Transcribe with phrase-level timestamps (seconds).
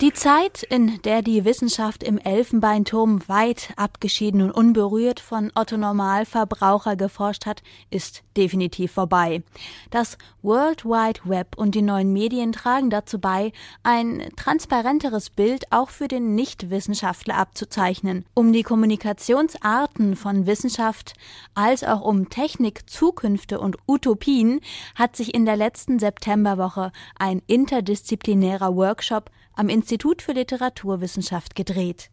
[0.00, 6.94] Die Zeit, in der die Wissenschaft im Elfenbeinturm weit abgeschieden und unberührt von Otto Normalverbraucher
[6.94, 9.42] geforscht hat, ist definitiv vorbei.
[9.90, 13.50] Das World Wide Web und die neuen Medien tragen dazu bei,
[13.82, 21.14] ein transparenteres Bild auch für den Nichtwissenschaftler abzuzeichnen, um die Kommunikationsarten von Wissenschaft
[21.54, 24.60] als auch um Technik, Zukünfte und Utopien
[24.94, 29.87] hat sich in der letzten Septemberwoche ein interdisziplinärer Workshop am Institut
[30.22, 32.10] für Literaturwissenschaft gedreht.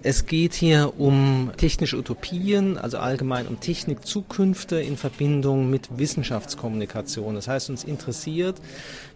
[0.00, 7.34] Es geht hier um technische Utopien, also allgemein um Technikzukünfte in Verbindung mit Wissenschaftskommunikation.
[7.34, 8.60] Das heißt, uns interessiert,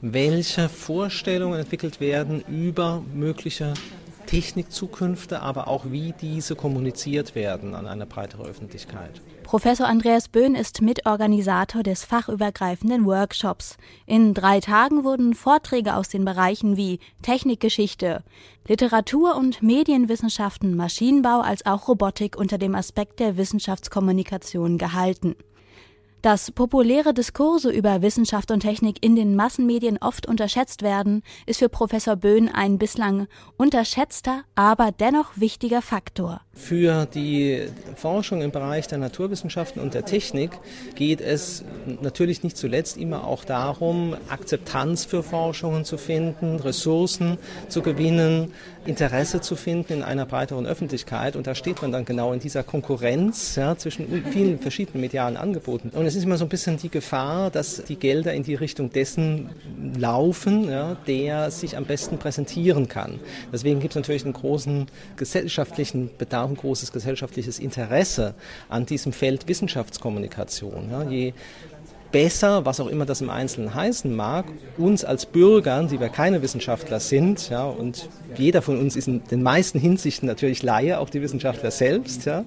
[0.01, 3.75] welche Vorstellungen entwickelt werden über mögliche
[4.33, 9.21] Technikzukünfte, aber auch wie diese kommuniziert werden an eine breitere Öffentlichkeit.
[9.43, 13.77] Professor Andreas Böhn ist Mitorganisator des fachübergreifenden Workshops.
[14.07, 18.25] In drei Tagen wurden Vorträge aus den Bereichen wie Technikgeschichte,
[18.67, 25.37] Literatur und Medienwissenschaften, Maschinenbau als auch Robotik unter dem Aspekt der Wissenschaftskommunikation gehalten.
[26.23, 31.69] Dass populäre Diskurse über Wissenschaft und Technik in den Massenmedien oft unterschätzt werden, ist für
[31.69, 36.41] Professor Böhn ein bislang unterschätzter, aber dennoch wichtiger Faktor.
[36.55, 37.63] Für die
[37.97, 40.51] Forschung im Bereich der Naturwissenschaften und der Technik
[40.95, 41.65] geht es
[42.03, 48.53] natürlich nicht zuletzt immer auch darum, Akzeptanz für Forschungen zu finden, Ressourcen zu gewinnen,
[48.85, 51.37] Interesse zu finden in einer breiteren Öffentlichkeit.
[51.37, 55.91] Und da steht man dann genau in dieser Konkurrenz ja, zwischen vielen verschiedenen medialen Angeboten.
[55.91, 58.91] Und es ist immer so ein bisschen die Gefahr, dass die Gelder in die Richtung
[58.91, 59.51] dessen
[59.97, 63.21] laufen, ja, der sich am besten präsentieren kann.
[63.53, 64.87] Deswegen gibt es natürlich einen großen
[65.17, 68.35] gesellschaftlichen Bedarf, ein großes gesellschaftliches Interesse
[68.69, 70.91] an diesem Feld Wissenschaftskommunikation.
[70.91, 71.03] Ja.
[71.03, 71.33] Je
[72.13, 74.45] besser, was auch immer das im Einzelnen heißen mag,
[74.77, 79.25] uns als Bürgern, die wir keine Wissenschaftler sind, ja, und jeder von uns ist in
[79.25, 82.45] den meisten Hinsichten natürlich Laie, auch die Wissenschaftler selbst, ja,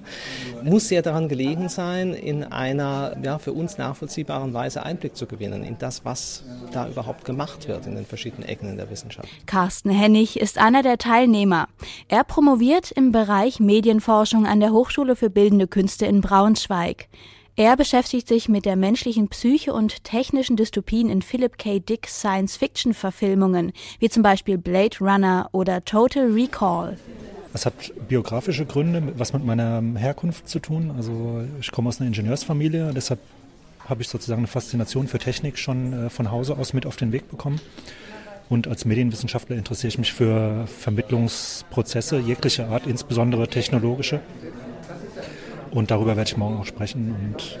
[0.62, 5.64] muss sehr daran gelegen sein, in einer ja, für uns nachvollziehbaren Weise Einblick zu gewinnen
[5.64, 9.28] in das, was da überhaupt gemacht wird in den verschiedenen Ecken in der Wissenschaft.
[9.46, 11.68] Carsten Hennig ist einer der Teilnehmer.
[12.08, 17.08] Er promoviert im Bereich Medienforschung an der Hochschule für Bildende Künste in Braunschweig.
[17.58, 21.78] Er beschäftigt sich mit der menschlichen Psyche und technischen Dystopien in Philip K.
[21.78, 26.98] Dick Science-Fiction-Verfilmungen, wie zum Beispiel Blade Runner oder Total Recall.
[27.54, 27.72] Es hat
[28.08, 30.92] biografische Gründe, was mit meiner Herkunft zu tun.
[30.98, 33.20] Also ich komme aus einer Ingenieursfamilie, deshalb
[33.88, 37.10] habe ich sozusagen eine Faszination für Technik schon äh, von Hause aus mit auf den
[37.12, 37.58] Weg bekommen.
[38.50, 44.20] Und als Medienwissenschaftler interessiere ich mich für Vermittlungsprozesse jeglicher Art, insbesondere technologische.
[45.76, 47.58] Und darüber werde ich morgen auch sprechen und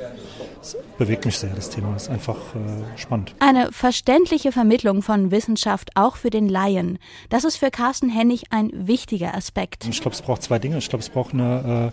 [0.62, 1.94] es bewegt mich sehr, das Thema.
[1.96, 3.34] Es ist einfach äh, spannend.
[3.40, 6.98] Eine verständliche Vermittlung von Wissenschaft auch für den Laien.
[7.28, 9.86] Das ist für Carsten Hennig ein wichtiger Aspekt.
[9.86, 10.78] Ich glaube, es braucht zwei Dinge.
[10.78, 11.92] Ich glaube, es braucht eine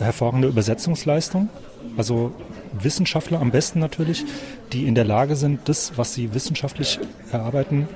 [0.00, 1.50] äh, hervorragende Übersetzungsleistung.
[1.98, 2.32] Also
[2.72, 4.24] Wissenschaftler am besten natürlich,
[4.72, 6.98] die in der Lage sind, das, was sie wissenschaftlich
[7.30, 7.88] erarbeiten,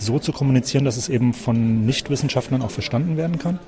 [0.00, 3.60] so zu kommunizieren, dass es eben von Nichtwissenschaftlern auch verstanden werden kann.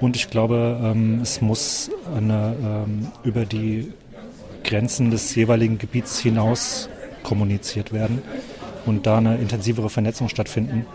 [0.00, 3.92] Und ich glaube, ähm, es muss eine, ähm, über die
[4.64, 6.88] Grenzen des jeweiligen Gebiets hinaus
[7.22, 8.22] kommuniziert werden
[8.86, 10.86] und da eine intensivere Vernetzung stattfinden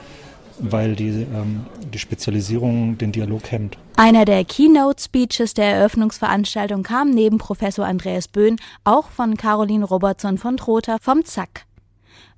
[0.60, 3.78] weil die, ähm, die Spezialisierung den Dialog hemmt.
[3.98, 10.58] Einer der Keynote-Speeches der Eröffnungsveranstaltung kam neben Professor Andreas Böhn auch von Caroline Robertson von
[10.58, 11.66] Trotha vom ZAK.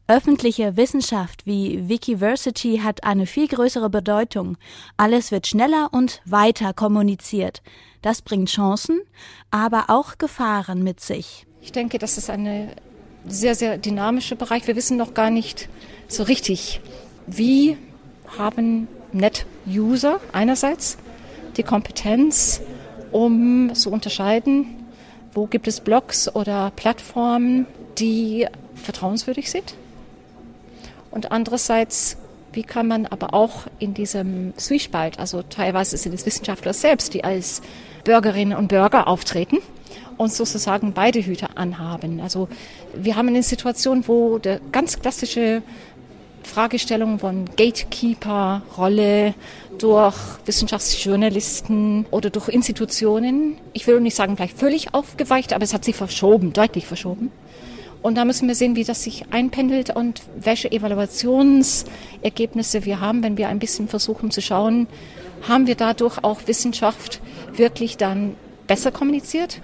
[0.10, 4.58] Öffentliche Wissenschaft wie Wikiversity hat eine viel größere Bedeutung.
[4.96, 7.62] Alles wird schneller und weiter kommuniziert.
[8.02, 9.02] Das bringt Chancen,
[9.52, 11.46] aber auch Gefahren mit sich.
[11.62, 12.70] Ich denke, das ist ein
[13.26, 14.66] sehr, sehr dynamischer Bereich.
[14.66, 15.68] Wir wissen noch gar nicht
[16.08, 16.80] so richtig,
[17.26, 17.76] wie
[18.38, 20.98] haben Net-User einerseits
[21.58, 22.62] die Kompetenz,
[23.12, 24.86] um zu unterscheiden,
[25.34, 27.66] wo gibt es Blogs oder Plattformen,
[27.98, 29.76] die vertrauenswürdig sind
[31.12, 32.18] und andererseits,
[32.54, 37.24] wie kann man aber auch in diesem Zwiespalt, also teilweise sind es Wissenschaftler selbst, die
[37.24, 37.62] als
[38.04, 39.58] Bürgerinnen und Bürger auftreten
[40.18, 42.20] und sozusagen beide Hüte anhaben.
[42.20, 42.48] Also
[42.96, 45.62] wir haben eine Situation, wo der ganz klassische
[46.44, 49.36] Fragestellung von Gatekeeper-Rolle
[49.78, 50.16] durch
[50.46, 55.96] Wissenschaftsjournalisten oder durch Institutionen, ich will nicht sagen vielleicht völlig aufgeweicht, aber es hat sich
[55.96, 57.32] verschoben, deutlich verschoben.
[58.02, 63.38] Und da müssen wir sehen, wie das sich einpendelt und welche Evaluationsergebnisse wir haben, wenn
[63.38, 64.88] wir ein bisschen versuchen zu schauen,
[65.48, 67.22] haben wir dadurch auch Wissenschaft
[67.54, 68.36] wirklich dann
[68.68, 69.62] besser kommuniziert?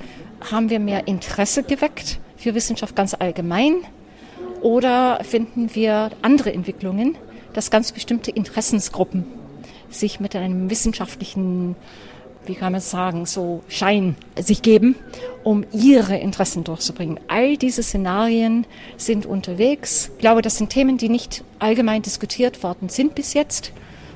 [0.52, 3.76] Haben wir mehr Interesse geweckt für Wissenschaft ganz allgemein?
[4.62, 7.18] Oder finden wir andere Entwicklungen,
[7.54, 9.26] dass ganz bestimmte Interessensgruppen
[9.90, 11.76] sich mit einem wissenschaftlichen
[12.46, 14.96] wie kann man sagen, so Schein sich geben,
[15.44, 17.20] um ihre Interessen durchzubringen.
[17.28, 18.66] All diese Szenarien
[18.98, 20.10] sind unterwegs.
[20.14, 23.72] Ich glaube, das sind Themen, die nicht allgemein diskutiert worden sind bis jetzt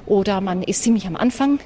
[0.06, 1.60] oder man ist ziemlich am Anfang.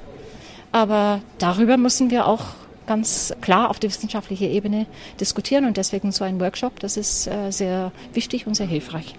[0.72, 2.46] Aber darüber müssen wir auch
[2.88, 4.86] ganz klar auf der wissenschaftlichen Ebene
[5.20, 9.16] diskutieren und deswegen so ein Workshop, das ist äh, sehr wichtig und sehr hilfreich.